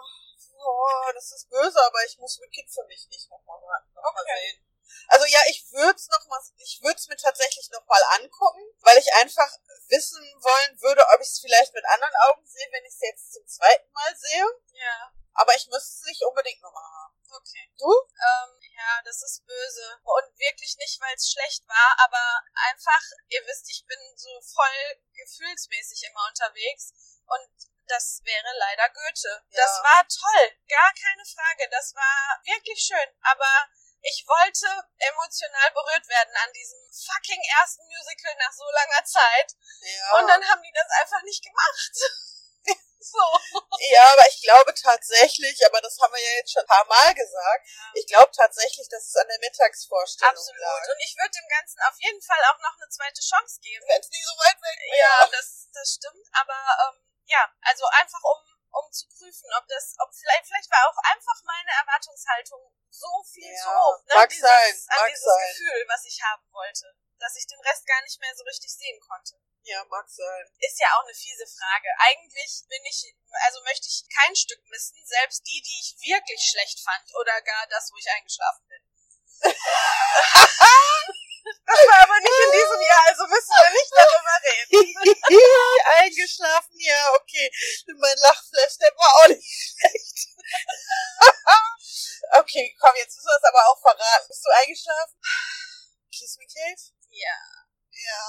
oh, 0.57 1.11
das 1.13 1.31
ist 1.31 1.49
böse, 1.49 1.79
aber 1.85 2.03
ich 2.05 2.17
muss 2.19 2.39
Wicked 2.39 2.69
für 2.71 2.83
mich 2.85 3.07
nicht 3.09 3.29
nochmal 3.29 3.59
noch 3.59 3.67
mal 3.67 4.21
Okay. 4.21 4.39
sehen. 4.41 4.65
Also 5.07 5.25
ja, 5.25 5.39
ich 5.49 5.65
würde 5.71 5.95
es 5.95 6.07
noch 6.07 6.25
mal, 6.27 6.39
ich 6.57 6.79
würde 6.81 6.95
es 6.95 7.07
mir 7.07 7.17
tatsächlich 7.17 7.69
noch 7.71 7.85
mal 7.85 8.01
angucken, 8.19 8.61
weil 8.81 8.97
ich 8.97 9.13
einfach 9.13 9.49
wissen 9.89 10.21
wollen 10.41 10.81
würde, 10.81 11.03
ob 11.13 11.21
ich 11.21 11.27
es 11.27 11.39
vielleicht 11.39 11.73
mit 11.73 11.85
anderen 11.85 12.13
Augen 12.29 12.45
sehe, 12.45 12.67
wenn 12.71 12.85
ich 12.85 12.93
es 12.93 13.01
jetzt 13.01 13.33
zum 13.33 13.45
zweiten 13.47 13.91
Mal 13.91 14.15
sehe. 14.15 14.45
Ja, 14.73 15.11
Aber 15.33 15.53
ich 15.55 15.67
müsste 15.67 15.93
es 15.93 16.03
nicht 16.05 16.23
unbedingt 16.23 16.61
nochmal 16.61 16.83
haben. 16.83 17.14
Okay. 17.37 17.71
Du? 17.77 17.91
Ähm, 17.91 18.59
ja, 18.75 19.01
das 19.03 19.21
ist 19.21 19.45
böse. 19.45 19.99
Und 20.03 20.39
wirklich 20.39 20.75
nicht, 20.77 20.99
weil 21.01 21.15
es 21.15 21.31
schlecht 21.31 21.67
war, 21.67 21.95
aber 22.03 22.23
einfach, 22.69 23.03
ihr 23.29 23.45
wisst, 23.45 23.69
ich 23.69 23.85
bin 23.85 23.99
so 24.15 24.29
voll 24.41 25.01
gefühlsmäßig 25.13 26.03
immer 26.09 26.27
unterwegs 26.27 26.93
und 27.25 27.49
das 27.87 28.21
wäre 28.23 28.51
leider 28.57 28.89
Goethe. 28.89 29.43
Ja. 29.49 29.61
Das 29.61 29.71
war 29.83 30.01
toll, 30.07 30.45
gar 30.67 30.91
keine 30.93 31.25
Frage. 31.25 31.69
Das 31.69 31.93
war 31.93 32.41
wirklich 32.43 32.79
schön, 32.81 33.09
aber 33.21 33.69
ich 34.01 34.25
wollte 34.27 34.69
emotional 34.97 35.71
berührt 35.73 36.07
werden 36.07 36.35
an 36.45 36.53
diesem 36.53 36.79
fucking 36.93 37.41
ersten 37.61 37.83
Musical 37.85 38.35
nach 38.37 38.53
so 38.53 38.65
langer 38.69 39.03
Zeit. 39.03 39.55
Ja. 39.81 40.19
Und 40.19 40.27
dann 40.27 40.43
haben 40.45 40.61
die 40.61 40.73
das 40.73 40.89
einfach 41.01 41.21
nicht 41.23 41.43
gemacht. 41.43 41.93
so. 43.11 43.25
Ja, 43.91 44.03
aber 44.13 44.27
ich 44.27 44.41
glaube 44.41 44.73
tatsächlich, 44.73 45.65
aber 45.65 45.81
das 45.81 45.97
haben 45.99 46.13
wir 46.13 46.21
ja 46.21 46.37
jetzt 46.37 46.53
schon 46.53 46.63
ein 46.63 46.67
paar 46.67 46.85
Mal 46.85 47.13
gesagt, 47.13 47.61
ich 47.93 48.07
glaube 48.07 48.31
tatsächlich, 48.31 48.87
dass 48.89 49.07
es 49.07 49.15
an 49.15 49.27
der 49.27 49.39
Mittagsvorstellung 49.39 50.35
Absolut. 50.35 50.61
lag. 50.61 50.81
Und 50.89 50.99
ich 51.03 51.15
würde 51.15 51.31
dem 51.31 51.49
Ganzen 51.49 51.79
auf 51.87 51.97
jeden 51.99 52.21
Fall 52.21 52.43
auch 52.49 52.59
noch 52.59 52.75
eine 52.79 52.89
zweite 52.89 53.21
Chance 53.21 53.59
geben. 53.61 53.85
Wenn 53.87 54.01
es 54.01 54.09
nicht 54.09 54.25
so 54.25 54.35
weit 54.39 54.57
weg 54.61 54.79
wäre. 54.79 54.99
Ja, 54.99 55.27
das, 55.27 55.69
das 55.73 55.87
stimmt. 55.99 56.25
Aber 56.33 56.59
ähm, 56.87 57.05
ja, 57.25 57.51
also 57.61 57.85
einfach 57.87 58.21
um 58.23 58.44
zu 58.95 59.07
prüfen, 59.11 59.49
ob 59.59 59.67
das, 59.67 59.93
ob 59.99 60.09
vielleicht, 60.15 60.47
vielleicht 60.47 60.71
war 60.71 60.87
auch 60.87 60.97
einfach 61.11 61.37
meine 61.43 61.71
Erwartungshaltung 61.83 62.71
so 62.89 63.23
viel 63.27 63.51
Ja, 63.51 63.61
zu 63.61 63.69
hoch. 63.69 63.99
Ne? 64.05 64.13
mag 64.15 64.29
dieses, 64.29 64.41
sein, 64.41 64.73
an 64.87 64.97
mag 64.97 65.07
dieses 65.11 65.23
sein. 65.25 65.51
Gefühl, 65.51 65.85
was 65.87 66.05
ich 66.05 66.23
haben 66.23 66.47
wollte. 66.51 66.95
Dass 67.19 67.35
ich 67.35 67.47
den 67.47 67.59
Rest 67.61 67.85
gar 67.85 68.01
nicht 68.03 68.19
mehr 68.19 68.35
so 68.35 68.43
richtig 68.43 68.71
sehen 68.75 68.99
konnte. 68.99 69.39
Ja, 69.63 69.83
mag 69.85 70.07
sein. 70.07 70.45
Ist 70.59 70.79
ja 70.79 70.87
auch 70.95 71.03
eine 71.03 71.13
fiese 71.13 71.47
Frage. 71.47 71.87
Eigentlich 71.97 72.63
bin 72.67 72.83
ich, 72.85 73.15
also 73.45 73.63
möchte 73.63 73.87
ich 73.87 74.05
kein 74.13 74.35
Stück 74.35 74.61
missen, 74.67 74.97
selbst 75.05 75.41
die, 75.47 75.61
die 75.61 75.79
ich 75.81 75.95
wirklich 76.05 76.41
schlecht 76.41 76.79
fand 76.83 77.15
oder 77.15 77.41
gar 77.41 77.65
das, 77.67 77.91
wo 77.91 77.97
ich 77.97 78.09
eingeschlafen 78.11 78.67
bin. 78.67 78.83
das 81.65 81.79
war 81.87 82.01
aber 82.03 82.19
nicht 82.19 82.39
in 82.45 82.51
diesem 82.51 82.81
Jahr, 82.81 83.03
also 83.07 83.27
müssen 83.27 83.55
wir 83.57 83.71
nicht 83.73 83.91
darüber 83.91 84.37
reden. 84.45 84.75
Eingeschlafen. 85.97 86.74
Mein 87.99 88.17
Lachflash, 88.17 88.77
der 88.79 88.91
war 88.95 89.13
auch 89.21 89.27
nicht 89.29 89.45
schlecht. 89.45 90.27
okay, 92.39 92.75
komm, 92.79 92.95
jetzt 92.95 93.15
müssen 93.15 93.27
wir 93.27 93.37
es 93.37 93.49
aber 93.49 93.67
auch 93.69 93.79
verraten. 93.81 94.27
Bist 94.27 94.45
du 94.45 94.49
eingeschlafen? 94.61 95.19
Kiss 96.11 96.37
me, 96.37 96.45
Cave? 96.47 96.81
Ja, 97.09 97.37
Ja. 97.91 98.21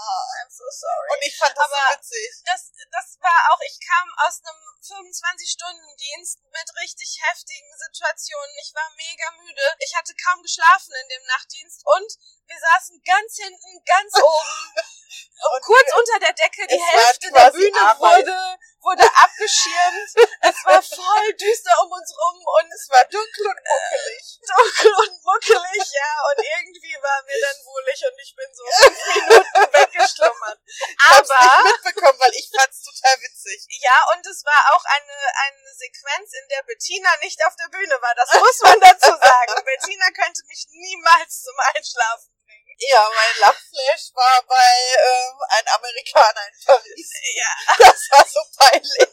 I'm 0.43 0.51
so 0.51 0.65
sorry. 0.71 1.09
Und 1.13 1.23
ich 1.27 1.37
fand 1.37 1.57
das 1.57 1.65
Aber- 1.65 1.91
so 1.91 1.99
witzig. 1.99 2.43
das, 2.45 2.71
das 2.93 3.19
war 3.21 3.51
auch, 3.53 3.61
ich 3.67 3.79
kam 3.83 4.07
aus 4.27 4.41
einem 4.47 4.63
25-Stunden-Dienst 4.87 6.39
mit 6.45 6.69
richtig 6.83 7.19
heftigen 7.27 7.73
Situationen. 7.77 8.55
Ich 8.63 8.73
war 8.75 8.89
mega 8.95 9.31
müde. 9.43 9.67
Ich 9.81 9.95
hatte 9.97 10.15
kaum 10.23 10.41
geschlafen 10.43 10.95
in 11.03 11.09
dem 11.09 11.25
Nachtdienst 11.27 11.83
und 11.85 12.11
wir 12.47 12.59
saßen 12.59 13.03
ganz 13.05 13.35
hinten, 13.37 13.83
ganz 13.85 14.15
oben, 14.23 14.75
kurz 15.63 15.89
unter 15.99 16.19
der 16.21 16.33
Decke. 16.35 16.67
Die 16.69 16.81
Hälfte 16.81 17.33
der 17.33 17.51
Bühne 17.51 17.81
Arbeit. 17.81 18.27
wurde, 18.27 18.59
wurde 18.87 19.03
abgeschirmt. 19.03 20.11
es 20.47 20.59
war 20.63 20.79
voll 20.79 21.29
düster 21.35 21.75
um 21.83 21.91
uns 21.91 22.11
rum 22.15 22.39
und 22.39 22.71
es 22.71 22.87
war 22.89 23.03
dunkel 23.11 23.45
und 23.51 23.59
muckelig. 23.59 24.25
dunkel 24.47 24.93
und 24.95 25.15
muckelig, 25.27 25.85
ja. 25.91 26.13
Und 26.31 26.39
irgendwie 26.39 26.97
war 27.03 27.19
mir 27.27 27.41
dann 27.43 27.59
wohlig 27.67 27.99
und 28.07 28.17
ich 28.23 28.33
bin 28.39 28.51
so 28.55 28.65
fünf 28.87 29.01
Minuten 29.11 29.63
weggeschlummert. 29.75 30.59
Ich 30.71 30.97
hab's 31.03 31.31
Aber 31.31 31.63
nicht 31.67 31.83
mitbekommen, 31.83 32.21
weil 32.21 32.35
ich 32.39 32.47
fand's 32.47 32.83
total 32.87 33.17
witzig. 33.27 33.67
Ja, 33.83 33.99
und 34.15 34.23
es 34.23 34.45
war 34.47 34.63
auch 34.71 34.85
eine, 34.87 35.19
eine 35.51 35.71
Sequenz, 35.75 36.31
in 36.33 36.49
der 36.49 36.63
Bettina 36.63 37.11
nicht 37.23 37.43
auf 37.45 37.57
der 37.59 37.69
Bühne 37.75 37.99
war. 38.01 38.15
Das 38.15 38.31
muss 38.39 38.61
man 38.63 38.81
dazu 38.81 39.11
sagen. 39.11 39.53
Bettina 39.67 40.07
könnte 40.15 40.47
mich 40.47 40.67
niemals 40.71 41.43
zum 41.43 41.59
Einschlafen. 41.75 42.36
Ja, 42.79 43.09
mein 43.09 43.41
Lachflash 43.41 44.13
war 44.15 44.43
bei 44.47 44.95
ähm, 45.01 45.35
ein 45.49 45.65
Amerikaner 45.77 46.47
in 46.47 46.65
Paris. 46.65 47.11
Ja. 47.35 47.77
Das 47.79 48.09
war 48.11 48.27
so 48.29 48.41
peinlich. 48.59 49.09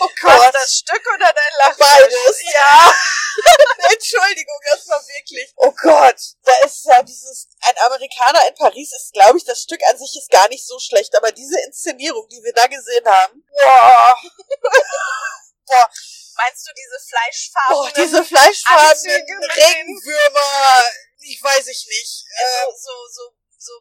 Oh 0.00 0.08
Gott. 0.20 0.54
das 0.54 0.74
Stück 0.74 1.04
oder 1.14 1.32
dein 1.32 1.58
Lachen? 1.58 1.78
Beides. 1.78 2.42
Ja. 2.52 2.92
Entschuldigung, 3.92 4.58
das 4.70 4.88
war 4.88 5.00
wirklich. 5.06 5.52
Oh 5.56 5.72
Gott, 5.72 6.18
da 6.44 6.52
ist 6.64 6.84
ja 6.84 7.02
dieses 7.02 7.48
ein 7.60 7.78
Amerikaner 7.86 8.46
in 8.48 8.54
Paris 8.54 8.92
ist, 8.92 9.12
glaube 9.12 9.38
ich, 9.38 9.44
das 9.44 9.62
Stück 9.62 9.80
an 9.90 9.98
sich 9.98 10.16
ist 10.16 10.30
gar 10.30 10.48
nicht 10.48 10.66
so 10.66 10.78
schlecht, 10.78 11.14
aber 11.16 11.32
diese 11.32 11.60
Inszenierung, 11.60 12.28
die 12.28 12.42
wir 12.42 12.52
da 12.52 12.66
gesehen 12.66 13.06
haben, 13.06 13.44
boah, 13.60 14.20
boah. 15.66 15.90
Meinst 16.34 16.66
du 16.66 16.72
diese 16.74 16.98
Fleischfarben? 17.08 17.74
Boah, 17.74 17.90
diese 17.94 18.24
fleischfarbenen 18.24 19.44
Regenwürmer, 19.54 20.84
ich 21.22 21.42
weiß 21.42 21.66
ich 21.68 21.86
nicht. 21.86 22.24
Äh, 22.30 22.66
so, 22.76 22.90
so, 23.08 23.10
so, 23.10 23.34
so 23.58 23.72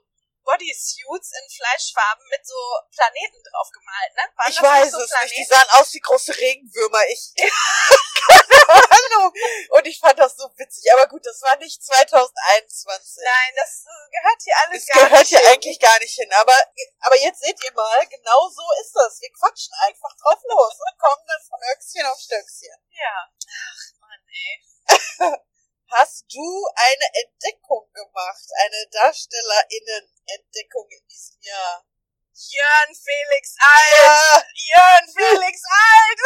Bodysuits 0.44 1.32
in 1.32 1.50
Fleischfarben 1.50 2.26
mit 2.30 2.46
so 2.46 2.58
Planeten 2.92 3.44
drauf 3.52 3.70
gemalt, 3.72 4.14
ne? 4.16 4.24
Waren 4.36 4.52
ich 4.52 4.62
weiß 4.62 4.92
so 4.92 5.02
es 5.02 5.10
Planeten? 5.10 5.30
nicht. 5.30 5.38
Die 5.38 5.54
sahen 5.54 5.70
aus 5.80 5.94
wie 5.94 6.00
große 6.00 6.38
Regenwürmer. 6.38 7.08
Ich 7.10 7.34
keine 8.28 8.90
Ahnung. 8.90 9.34
Und 9.70 9.86
ich 9.86 10.00
fand 10.00 10.18
das 10.20 10.36
so 10.36 10.50
witzig. 10.58 10.92
Aber 10.94 11.08
gut, 11.08 11.26
das 11.26 11.42
war 11.42 11.56
nicht 11.58 11.84
2021. 11.84 13.24
Nein, 13.24 13.54
das 13.56 13.86
äh, 13.86 14.10
gehört 14.12 14.42
hier 14.42 14.56
alles 14.66 14.86
das 14.86 14.88
gar 14.88 14.96
nicht. 14.96 15.04
Das 15.04 15.10
gehört 15.12 15.28
hier 15.28 15.40
hin. 15.40 15.48
eigentlich 15.48 15.80
gar 15.80 16.00
nicht 16.00 16.16
hin. 16.16 16.32
Aber, 16.34 16.58
aber 17.02 17.18
jetzt 17.18 17.42
seht 17.42 17.64
ihr 17.64 17.74
mal, 17.74 18.08
genau 18.08 18.50
so 18.50 18.64
ist 18.82 18.94
das. 18.96 19.22
Wir 19.22 19.32
quatschen 19.34 19.74
einfach 19.88 20.16
drauf 20.18 20.40
los 20.48 20.76
und 20.80 21.00
kommen 21.00 21.26
dann 21.28 21.42
von 21.48 21.60
Höchstchen 21.70 22.06
auf 22.06 22.20
Stöckchen. 22.20 22.78
Ja. 22.90 23.30
Ach, 23.30 24.00
Mann, 24.00 24.20
ey. 24.28 25.38
Hast 25.92 26.24
du 26.32 26.48
eine 26.74 27.08
Entdeckung 27.20 27.92
gemacht? 27.92 28.48
Eine 28.64 28.88
DarstellerInnen-Entdeckung 28.92 30.88
in 30.90 31.06
diesem 31.08 31.42
Jahr? 31.42 31.86
Jörn 32.32 32.96
Felix 32.96 33.56
Alt! 33.60 34.00
Ja. 34.00 34.42
Jörn 34.56 35.06
Felix 35.12 35.62
Alt! 35.68 36.20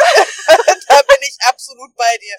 da 0.88 1.02
bin 1.02 1.18
ich 1.20 1.36
absolut 1.42 1.94
bei 1.96 2.16
dir. 2.18 2.36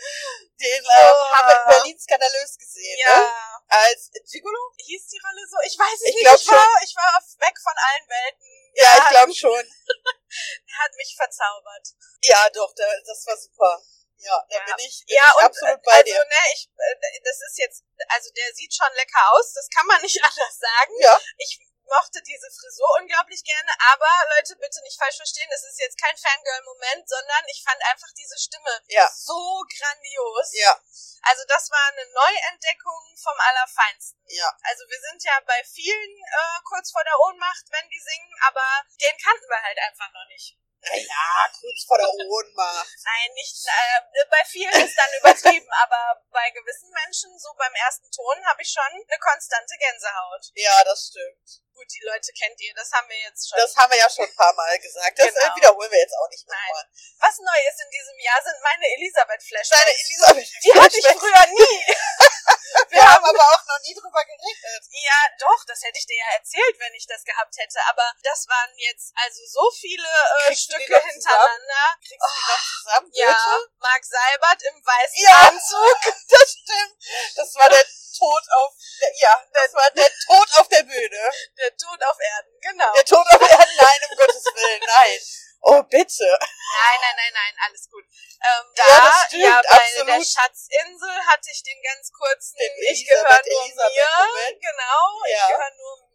Den 0.58 0.84
oh. 0.86 1.30
haben 1.36 1.50
wir 1.50 1.62
in 1.62 1.68
Berlin 1.68 2.00
skandalös 2.00 2.58
gesehen, 2.58 2.98
ja. 2.98 3.20
ne? 3.20 3.28
Als 3.68 4.10
Gigolo? 4.32 4.72
Hieß 4.78 5.08
die 5.08 5.20
Rolle 5.20 5.46
so? 5.52 5.58
Ich 5.68 5.78
weiß 5.78 5.94
es 5.94 6.02
ich 6.08 6.16
nicht. 6.16 6.24
Glaub 6.24 6.40
ich, 6.40 6.48
war, 6.48 6.64
schon. 6.64 6.84
ich 6.86 6.96
war 6.96 7.22
weg 7.46 7.60
von 7.62 7.76
allen 7.76 8.08
Welten. 8.08 8.72
Ja, 8.74 8.84
ja 8.84 9.04
ich 9.04 9.10
glaube 9.10 9.36
schon. 9.36 9.66
er 10.72 10.78
hat 10.80 10.96
mich 10.96 11.14
verzaubert. 11.14 11.88
Ja, 12.22 12.50
doch, 12.52 12.74
das 12.74 13.28
war 13.28 13.36
super. 13.36 13.84
Ja, 14.20 14.44
da 14.50 14.58
ja. 14.58 14.64
bin 14.66 14.86
ich, 14.86 15.06
bin 15.06 15.16
ja, 15.16 15.28
ich 15.28 15.36
und, 15.36 15.46
absolut 15.46 15.82
bei 15.84 15.92
also, 15.94 16.04
dir. 16.04 16.26
Ne, 16.26 16.42
ich, 16.54 16.70
äh, 16.74 17.22
das 17.24 17.38
ist 17.42 17.58
jetzt, 17.58 17.84
also 18.10 18.30
der 18.34 18.54
sieht 18.54 18.74
schon 18.74 18.92
lecker 18.94 19.22
aus, 19.32 19.54
das 19.54 19.70
kann 19.70 19.86
man 19.86 20.02
nicht 20.06 20.24
anders 20.24 20.58
sagen. 20.58 20.94
Ja. 21.00 21.20
Ich 21.38 21.60
mochte 21.88 22.22
diese 22.22 22.50
Frisur 22.52 22.88
unglaublich 23.00 23.44
gerne, 23.44 23.72
aber 23.94 24.10
Leute, 24.36 24.56
bitte 24.58 24.82
nicht 24.84 25.00
falsch 25.00 25.18
verstehen, 25.18 25.48
das 25.50 25.64
ist 25.64 25.80
jetzt 25.80 25.98
kein 26.00 26.18
Fangirl-Moment, 26.18 27.08
sondern 27.08 27.44
ich 27.48 27.64
fand 27.64 27.82
einfach 27.86 28.12
diese 28.18 28.38
Stimme 28.38 28.82
ja. 28.88 29.08
so 29.08 29.64
grandios. 29.64 30.50
Ja. 30.52 30.76
Also 31.24 31.44
das 31.48 31.70
war 31.72 31.88
eine 31.88 32.06
Neuentdeckung 32.12 33.04
vom 33.22 33.38
Allerfeinsten. 33.40 34.20
Ja. 34.28 34.52
Also 34.64 34.84
wir 34.88 35.00
sind 35.10 35.24
ja 35.24 35.40
bei 35.46 35.64
vielen 35.64 36.12
äh, 36.18 36.60
kurz 36.64 36.92
vor 36.92 37.04
der 37.04 37.18
Ohnmacht, 37.28 37.66
wenn 37.72 37.90
die 37.90 38.00
singen, 38.00 38.36
aber 38.42 38.68
den 39.00 39.18
kannten 39.18 39.48
wir 39.48 39.62
halt 39.64 39.78
einfach 39.88 40.12
noch 40.12 40.28
nicht. 40.28 40.58
Ja, 40.94 41.52
kurz 41.60 41.84
vor 41.86 41.98
der 41.98 42.10
Ohnmacht. 42.10 42.88
Nein, 43.04 43.34
nicht, 43.34 43.66
äh, 43.66 44.26
bei 44.30 44.44
vielen 44.46 44.86
ist 44.86 44.98
dann 44.98 45.12
übertrieben, 45.20 45.70
aber 45.84 46.22
bei 46.32 46.50
gewissen 46.52 46.90
Menschen, 46.92 47.38
so 47.38 47.54
beim 47.58 47.74
ersten 47.74 48.10
Ton, 48.12 48.36
habe 48.46 48.62
ich 48.62 48.70
schon 48.70 48.84
eine 48.84 49.20
konstante 49.20 49.76
Gänsehaut. 49.78 50.52
Ja, 50.56 50.84
das 50.84 51.12
stimmt. 51.12 51.62
Gut, 51.74 51.86
die 51.94 52.06
Leute 52.06 52.32
kennt 52.34 52.60
ihr, 52.60 52.74
das 52.74 52.92
haben 52.92 53.08
wir 53.08 53.20
jetzt 53.20 53.50
schon. 53.50 53.60
Das 53.60 53.76
haben 53.76 53.92
wir 53.92 54.00
ja 54.00 54.10
schon 54.10 54.26
ein 54.26 54.36
paar 54.36 54.54
Mal 54.54 54.80
gesagt. 54.80 55.20
Das 55.20 55.30
genau. 55.30 55.56
wiederholen 55.56 55.92
wir 55.92 56.00
jetzt 56.00 56.16
auch 56.18 56.30
nicht 56.30 56.48
nochmal. 56.48 56.86
Was 57.20 57.38
neu 57.38 57.60
ist 57.70 57.82
in 57.82 57.92
diesem 57.92 58.18
Jahr, 58.20 58.42
sind 58.42 58.58
meine 58.64 58.86
Elisabeth-Flashes. 58.98 59.70
Deine 59.70 59.94
Elisabeth 59.94 60.50
Die 60.64 60.74
hatte 60.74 60.98
ich 60.98 61.06
früher 61.06 61.46
nie. 61.54 61.94
wir 62.90 63.04
haben 63.04 63.26
aber 63.26 63.44
auch 63.44 63.66
noch 63.68 63.80
nie 63.84 63.94
drüber 63.94 64.24
geredet. 64.24 64.84
Ja, 64.92 65.20
doch, 65.40 65.64
das 65.66 65.82
hätte 65.84 65.98
ich 65.98 66.06
dir 66.06 66.18
ja 66.18 66.38
erzählt, 66.38 66.76
wenn 66.80 66.94
ich 66.94 67.06
das 67.08 67.24
gehabt 67.24 67.56
hätte. 67.58 67.80
Aber 67.90 68.14
das 68.24 68.48
waren 68.48 68.72
jetzt 68.78 69.14
also 69.16 69.42
so 69.46 69.72
viele 69.72 70.08
äh, 70.48 70.56
Stücke 70.56 70.77
hintereinander. 70.86 71.86
Kriegst 72.02 72.22
du 72.22 72.34
die 72.34 72.52
noch 72.52 72.64
zusammen? 72.78 73.10
Ja, 73.14 73.28
Bitte? 73.28 73.72
Marc 73.80 74.06
Seibert 74.06 74.62
im 74.64 74.86
weißen 74.86 75.24
ja, 75.24 75.36
Anzug. 75.50 75.98
das 76.30 76.52
stimmt. 76.52 76.96
Das 77.36 77.56
war 77.56 77.70
der 77.70 77.86
Tod 78.18 78.44
auf, 78.58 78.74
der, 79.02 79.12
ja, 79.16 79.46
das 79.54 79.74
war 79.74 79.92
der 79.92 80.10
Tod 80.26 80.50
auf 80.58 80.68
der 80.70 80.84
Bühne. 80.84 81.32
Der 81.58 81.78
Tod 81.78 82.04
auf 82.04 82.18
Erden, 82.20 82.60
genau. 82.62 82.94
Der 82.94 83.06
Tod 83.06 83.26
auf 83.28 83.42
Erden, 83.42 83.76
nein, 83.78 84.00
um 84.10 84.18
Gottes 84.18 84.44
Willen, 84.56 84.82
nein. 84.86 85.20
Oh, 85.62 85.84
bitte. 85.84 86.24
Nein, 86.24 86.98
nein, 87.02 87.16
nein, 87.18 87.34
nein, 87.34 87.54
alles 87.68 87.90
gut. 87.90 88.04
Ähm, 88.06 88.66
da, 88.76 88.84
ja, 88.88 89.00
das 89.06 89.26
stimmt, 89.28 89.44
ja, 89.44 89.62
bei 89.62 89.78
absolut. 89.78 90.08
der 90.08 90.22
Schatzinsel 90.24 91.16
hatte 91.26 91.50
ich 91.52 91.64
den 91.64 91.82
ganz 91.82 92.12
kurzen, 92.12 92.58
den 92.58 92.72
ich 92.94 93.08
gehöre 93.08 93.24
nur 93.24 93.64
Elisabeth 93.64 93.96
mir, 93.96 94.26
Moment. 94.28 94.62
genau, 94.62 95.26
ja. 95.26 95.38
ich 95.38 95.48
gehöre 95.48 95.72
nur 95.78 96.07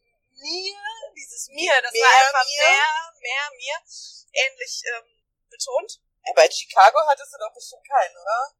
mir, 0.42 0.78
dieses 1.16 1.48
mir, 1.48 1.80
das 1.80 1.92
mehr, 1.92 2.02
war 2.02 2.26
einfach 2.26 2.46
mir. 2.46 2.62
mehr, 2.66 2.90
mehr 3.22 3.44
mir, 3.56 3.78
ähnlich 4.32 4.82
ähm, 4.92 5.08
betont. 5.48 6.00
Ja, 6.26 6.32
bei 6.34 6.50
Chicago 6.50 7.00
hattest 7.08 7.32
du 7.32 7.38
doch 7.38 7.54
bestimmt 7.54 7.86
keinen, 7.86 8.16
oder? 8.16 8.54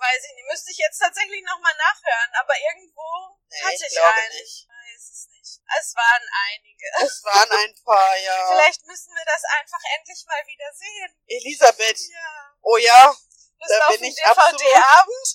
weiß 0.00 0.22
ich 0.24 0.34
nicht. 0.34 0.48
Müsste 0.48 0.70
ich 0.72 0.78
jetzt 0.78 0.98
tatsächlich 0.98 1.44
nochmal 1.44 1.76
nachhören, 1.76 2.32
aber 2.40 2.54
irgendwo 2.56 3.36
nee, 3.48 3.60
hatte 3.60 3.84
ich, 3.86 3.92
ich 3.92 4.00
einen. 4.00 4.32
Nicht. 4.32 4.64
Ich 4.64 4.68
weiß 4.68 5.04
es 5.12 5.22
nicht. 5.28 5.60
Es 5.78 5.94
waren 5.94 6.24
einige. 6.48 6.86
Es 7.04 7.22
waren 7.24 7.50
ein 7.52 7.74
paar, 7.84 8.16
ja. 8.16 8.48
Vielleicht 8.52 8.84
müssen 8.86 9.14
wir 9.14 9.24
das 9.24 9.44
einfach 9.60 9.82
endlich 9.96 10.24
mal 10.26 10.42
wieder 10.46 10.72
sehen. 10.72 11.12
Elisabeth. 11.26 12.00
Ja. 12.08 12.56
Oh 12.62 12.76
ja. 12.76 13.14
Bis 13.60 13.68
da 13.68 13.88
bin 13.88 14.04
ich 14.04 14.16
DVD-Abend. 14.16 15.26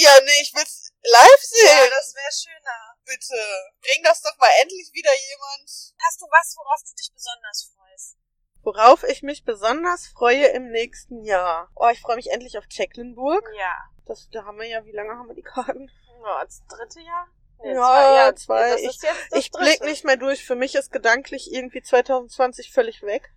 ja, 0.00 0.20
nee, 0.20 0.40
ich 0.40 0.54
will's 0.54 0.90
live 1.02 1.42
sehen. 1.42 1.66
Ja, 1.66 1.88
das 1.90 2.14
wäre 2.14 2.32
schöner. 2.32 2.91
Bitte. 3.12 3.42
Bring 3.82 4.02
das 4.04 4.22
doch 4.22 4.36
mal 4.38 4.48
endlich 4.62 4.90
wieder 4.92 5.10
jemand. 5.30 5.68
Hast 5.98 6.20
du 6.20 6.26
was, 6.26 6.56
worauf 6.56 6.80
du 6.80 6.94
dich 6.94 7.12
besonders 7.12 7.70
freust? 7.76 8.16
Worauf 8.62 9.02
ich 9.04 9.22
mich 9.22 9.44
besonders 9.44 10.06
freue 10.06 10.46
im 10.46 10.70
nächsten 10.70 11.22
Jahr. 11.22 11.68
Oh, 11.74 11.88
ich 11.88 12.00
freue 12.00 12.16
mich 12.16 12.30
endlich 12.30 12.56
auf 12.56 12.66
Tecklenburg. 12.68 13.46
Ja. 13.58 13.74
Das, 14.06 14.28
da 14.30 14.44
haben 14.44 14.58
wir 14.58 14.66
ja, 14.66 14.84
wie 14.86 14.92
lange 14.92 15.10
haben 15.10 15.28
wir 15.28 15.34
die 15.34 15.42
Karten? 15.42 15.90
Ja, 16.22 16.44
das 16.44 16.62
dritte 16.68 17.00
Jahr? 17.00 17.26
Nee, 17.62 17.74
ja, 17.74 17.82
zwei. 17.82 18.14
Ja, 18.14 18.34
zwei. 18.34 18.76
Ich, 18.76 18.98
ich 19.32 19.50
blick 19.50 19.82
nicht 19.82 20.04
mehr 20.04 20.16
durch. 20.16 20.44
Für 20.44 20.56
mich 20.56 20.74
ist 20.74 20.90
gedanklich 20.90 21.52
irgendwie 21.52 21.82
2020 21.82 22.72
völlig 22.72 23.02
weg. 23.02 23.32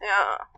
Ja. 0.00 0.48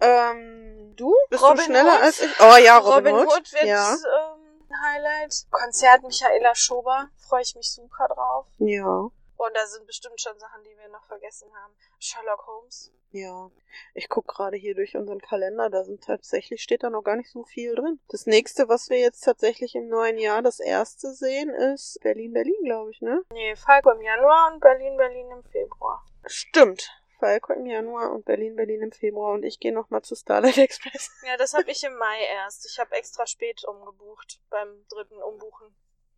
Ähm, 0.00 0.94
du? 0.96 1.14
Bist 1.28 1.42
Robin 1.42 1.56
du 1.58 1.64
schneller 1.64 1.96
Hood? 1.96 2.02
als 2.02 2.20
ich? 2.20 2.40
Oh 2.40 2.56
ja, 2.56 2.78
Robin, 2.78 3.14
Robin 3.14 3.14
Hood. 3.14 3.36
Hood 3.36 3.52
wird 3.52 3.64
ja. 3.64 3.92
ähm, 3.92 4.39
Highlight. 4.82 5.46
Konzert 5.50 6.02
Michaela 6.02 6.54
Schober. 6.54 7.08
Freue 7.16 7.42
ich 7.42 7.54
mich 7.54 7.72
super 7.72 8.08
drauf. 8.08 8.46
Ja. 8.58 9.10
Und 9.40 9.54
da 9.54 9.66
sind 9.66 9.86
bestimmt 9.86 10.20
schon 10.20 10.38
Sachen, 10.38 10.62
die 10.64 10.76
wir 10.78 10.88
noch 10.88 11.04
vergessen 11.06 11.48
haben. 11.54 11.74
Sherlock 11.98 12.46
Holmes. 12.46 12.92
Ja, 13.12 13.50
ich 13.94 14.08
guck 14.08 14.28
gerade 14.28 14.56
hier 14.56 14.74
durch 14.74 14.96
unseren 14.96 15.20
Kalender, 15.20 15.68
da 15.68 15.82
sind 15.82 16.04
tatsächlich, 16.04 16.62
steht 16.62 16.84
da 16.84 16.90
noch 16.90 17.02
gar 17.02 17.16
nicht 17.16 17.30
so 17.30 17.42
viel 17.42 17.74
drin. 17.74 17.98
Das 18.08 18.26
nächste, 18.26 18.68
was 18.68 18.88
wir 18.88 18.98
jetzt 18.98 19.22
tatsächlich 19.22 19.74
im 19.74 19.88
neuen 19.88 20.16
Jahr 20.16 20.42
das 20.42 20.60
erste 20.60 21.12
sehen, 21.12 21.50
ist 21.50 21.98
Berlin, 22.02 22.32
Berlin, 22.32 22.62
glaube 22.64 22.92
ich, 22.92 23.00
ne? 23.00 23.22
Nee, 23.32 23.56
Falco 23.56 23.90
im 23.90 24.00
Januar 24.00 24.52
und 24.52 24.60
Berlin, 24.60 24.96
Berlin 24.96 25.28
im 25.32 25.42
Februar. 25.42 26.04
Stimmt. 26.26 26.99
Falco 27.20 27.52
im 27.52 27.66
Januar 27.66 28.12
und 28.12 28.24
Berlin, 28.24 28.56
Berlin 28.56 28.82
im 28.82 28.92
Februar 28.92 29.34
und 29.34 29.44
ich 29.44 29.60
gehe 29.60 29.72
nochmal 29.72 30.02
zu 30.02 30.16
Starlight 30.16 30.58
Express. 30.58 31.10
Ja, 31.24 31.36
das 31.36 31.52
habe 31.52 31.70
ich 31.70 31.84
im 31.84 31.94
Mai 31.96 32.24
erst. 32.24 32.66
Ich 32.66 32.78
habe 32.80 32.94
extra 32.96 33.26
spät 33.26 33.62
umgebucht 33.64 34.40
beim 34.48 34.84
dritten 34.88 35.22
Umbuchen. 35.22 35.74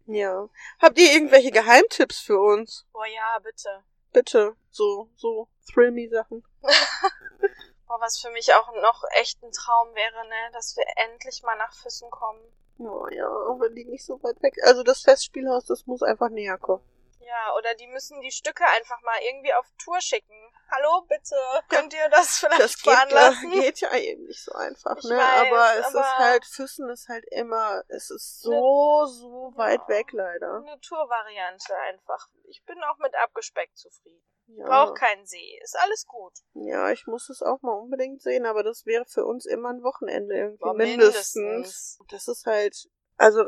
Ja. 0.07 0.49
Habt 0.81 0.99
ihr 0.99 1.13
irgendwelche 1.13 1.51
Geheimtipps 1.51 2.21
für 2.21 2.41
uns? 2.41 2.87
Boah, 2.93 3.07
ja, 3.07 3.39
bitte. 3.43 3.85
Bitte. 4.13 4.57
So, 4.71 5.09
so 5.17 5.49
Thrill-Me-Sachen. 5.73 6.45
Boah, 6.63 8.01
was 8.01 8.19
für 8.19 8.31
mich 8.31 8.55
auch 8.55 8.73
noch 8.81 9.03
echt 9.21 9.43
ein 9.43 9.53
Traum 9.53 9.95
wäre, 9.95 10.27
ne, 10.27 10.53
dass 10.53 10.77
wir 10.77 10.85
endlich 10.97 11.43
mal 11.43 11.57
nach 11.57 11.75
Füssen 11.75 12.11
kommen. 12.11 12.41
Oh 12.79 13.07
ja, 13.11 13.29
wenn 13.61 13.75
die 13.75 13.85
nicht 13.85 14.05
so 14.05 14.23
weit 14.23 14.43
weg. 14.43 14.55
Also 14.65 14.83
das 14.83 15.03
Festspielhaus, 15.03 15.67
das 15.67 15.87
muss 15.87 16.03
einfach 16.03 16.31
näher 16.31 16.59
kommen. 16.59 16.85
Ja, 17.25 17.55
oder 17.57 17.75
die 17.75 17.87
müssen 17.87 18.21
die 18.21 18.31
Stücke 18.31 18.65
einfach 18.65 19.01
mal 19.03 19.19
irgendwie 19.23 19.55
auf 19.55 19.67
Tour 19.79 20.01
schicken. 20.01 20.35
Hallo, 20.71 21.03
bitte, 21.09 21.37
könnt 21.69 21.93
ihr 21.95 22.09
das 22.09 22.39
vielleicht 22.39 22.63
das 22.63 22.75
veranlassen? 22.81 23.51
Das 23.51 23.61
geht 23.61 23.81
ja 23.81 23.95
eben 23.97 24.25
nicht 24.25 24.43
so 24.43 24.53
einfach, 24.53 24.97
ich 24.97 25.05
ne? 25.05 25.17
Weiß, 25.17 25.47
aber 25.47 25.79
es 25.79 25.87
aber 25.87 26.01
ist 26.01 26.17
halt, 26.19 26.45
Füssen 26.47 26.91
ist 26.91 27.09
halt 27.09 27.25
immer, 27.31 27.83
es 27.89 28.11
ist 28.11 28.41
so, 28.41 29.05
so 29.07 29.53
weit 29.57 29.81
ja, 29.83 29.89
weg 29.89 30.13
leider. 30.13 30.57
Eine 30.57 30.81
Tourvariante 30.81 31.77
einfach. 31.77 32.29
Ich 32.45 32.63
bin 32.65 32.83
auch 32.85 32.99
mit 32.99 33.15
abgespeckt 33.15 33.77
zufrieden. 33.77 34.23
Ja. 34.47 34.67
Braucht 34.67 34.99
keinen 34.99 35.25
See. 35.27 35.59
Ist 35.63 35.79
alles 35.79 36.07
gut. 36.07 36.33
Ja, 36.55 36.91
ich 36.91 37.07
muss 37.07 37.29
es 37.31 37.43
auch 37.43 37.63
mal 37.63 37.73
unbedingt 37.73 38.21
sehen, 38.23 38.45
aber 38.45 38.63
das 38.63 38.85
wäre 38.85 39.05
für 39.07 39.25
uns 39.25 39.47
immer 39.47 39.71
ein 39.71 39.83
Wochenende 39.83 40.35
irgendwie 40.35 40.77
mindestens. 40.77 41.37
mindestens. 41.37 41.99
Das 42.11 42.29
ist 42.29 42.47
halt, 42.47 42.77
also 43.23 43.45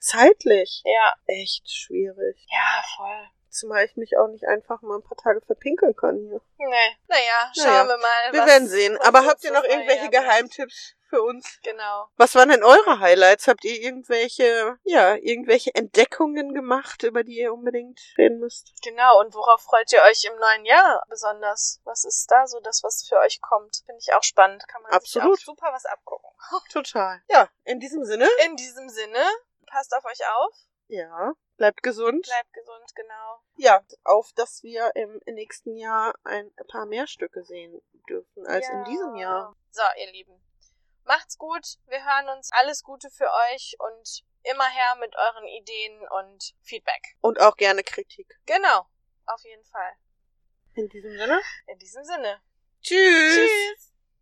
zeitlich 0.00 0.82
Ja. 0.84 1.14
echt 1.26 1.70
schwierig. 1.70 2.46
Ja, 2.50 2.82
voll. 2.96 3.28
Zumal 3.48 3.84
ich 3.84 3.96
mich 3.96 4.18
auch 4.18 4.26
nicht 4.28 4.46
einfach 4.48 4.82
mal 4.82 4.96
ein 4.96 5.02
paar 5.04 5.16
Tage 5.16 5.40
verpinkeln 5.40 5.94
kann 5.94 6.18
hier. 6.18 6.40
Nee. 6.58 6.96
Naja, 7.06 7.52
schauen 7.54 7.66
Naja, 7.66 7.88
wir 7.88 7.98
mal. 7.98 8.32
Wir 8.32 8.46
werden 8.46 8.66
sehen. 8.66 8.98
Aber 8.98 9.24
habt 9.24 9.44
ihr 9.44 9.52
noch 9.52 9.62
irgendwelche. 9.62 10.10
Geheimtipps 10.10 10.96
für 11.14 11.22
uns. 11.22 11.60
Genau. 11.62 12.08
Was 12.16 12.34
waren 12.34 12.48
denn 12.48 12.64
eure 12.64 12.98
Highlights? 12.98 13.46
Habt 13.46 13.64
ihr 13.64 13.80
irgendwelche, 13.80 14.78
ja, 14.82 15.14
irgendwelche 15.14 15.74
Entdeckungen 15.74 16.54
gemacht, 16.54 17.02
über 17.04 17.22
die 17.22 17.38
ihr 17.38 17.52
unbedingt 17.52 18.00
reden 18.18 18.38
müsst? 18.40 18.72
Genau. 18.82 19.20
Und 19.20 19.34
worauf 19.34 19.62
freut 19.62 19.92
ihr 19.92 20.02
euch 20.02 20.24
im 20.24 20.36
neuen 20.36 20.64
Jahr 20.64 21.04
besonders? 21.08 21.80
Was 21.84 22.04
ist 22.04 22.30
da 22.30 22.46
so 22.46 22.60
das, 22.60 22.82
was 22.82 23.06
für 23.08 23.18
euch 23.18 23.40
kommt? 23.40 23.82
Finde 23.86 24.00
ich 24.00 24.12
auch 24.14 24.22
spannend. 24.22 24.66
Kann 24.66 24.82
man 24.82 24.92
Absolut. 24.92 25.38
sich 25.38 25.48
auch 25.48 25.52
super 25.54 25.72
was 25.72 25.84
abgucken. 25.84 26.30
Total. 26.72 27.22
Ja, 27.28 27.48
in 27.64 27.78
diesem 27.78 28.04
Sinne. 28.04 28.28
In 28.46 28.56
diesem 28.56 28.88
Sinne, 28.88 29.24
passt 29.66 29.94
auf 29.94 30.04
euch 30.04 30.20
auf. 30.36 30.54
Ja, 30.88 31.32
bleibt 31.56 31.82
gesund. 31.82 32.26
Bleibt 32.26 32.52
gesund, 32.52 32.94
genau. 32.94 33.40
Ja, 33.56 33.82
auf 34.02 34.32
dass 34.34 34.62
wir 34.62 34.94
im 34.96 35.20
nächsten 35.26 35.76
Jahr 35.76 36.14
ein 36.24 36.52
paar 36.68 36.86
mehr 36.86 37.06
Stücke 37.06 37.44
sehen 37.44 37.80
dürfen 38.08 38.46
als 38.46 38.66
ja. 38.68 38.78
in 38.78 38.84
diesem 38.84 39.16
Jahr. 39.16 39.56
So, 39.70 39.82
ihr 39.96 40.12
Lieben. 40.12 40.43
Macht's 41.04 41.38
gut. 41.38 41.78
Wir 41.86 42.04
hören 42.04 42.28
uns. 42.36 42.50
Alles 42.52 42.82
Gute 42.82 43.10
für 43.10 43.30
euch 43.50 43.76
und 43.78 44.24
immer 44.42 44.68
her 44.68 44.96
mit 45.00 45.14
euren 45.16 45.46
Ideen 45.46 46.06
und 46.08 46.54
Feedback. 46.62 47.16
Und 47.20 47.40
auch 47.40 47.56
gerne 47.56 47.82
Kritik. 47.82 48.38
Genau. 48.46 48.86
Auf 49.26 49.42
jeden 49.44 49.64
Fall. 49.64 49.92
In 50.74 50.88
diesem 50.88 51.16
Sinne. 51.16 51.40
In 51.66 51.78
diesem 51.78 52.04
Sinne. 52.04 52.40
Tschüss. 52.82 53.36
Tschüss. 53.36 53.93